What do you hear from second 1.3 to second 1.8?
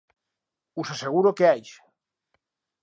que aix